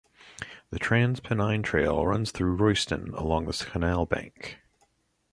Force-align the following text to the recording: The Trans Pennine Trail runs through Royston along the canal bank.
The 0.71 0.79
Trans 0.79 1.19
Pennine 1.19 1.61
Trail 1.61 2.07
runs 2.07 2.31
through 2.31 2.55
Royston 2.55 3.13
along 3.13 3.45
the 3.45 3.53
canal 3.53 4.07
bank. 4.07 4.57